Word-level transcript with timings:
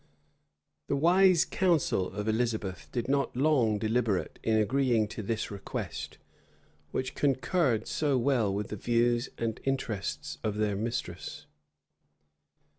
The 0.87 0.95
wise 0.95 1.45
council 1.45 2.07
of 2.11 2.27
Elizabeth 2.27 2.87
did 2.91 3.07
not 3.07 3.37
long 3.37 3.77
deliberate 3.77 4.39
in 4.41 4.57
agreeing 4.57 5.07
to 5.09 5.21
this 5.21 5.51
request, 5.51 6.17
which 6.89 7.13
concurred 7.13 7.85
so 7.85 8.17
well 8.17 8.51
with 8.51 8.69
the 8.69 8.77
views 8.77 9.29
and 9.37 9.59
interests 9.63 10.39
of 10.43 10.55
their 10.57 10.75
mistress. 10.75 11.45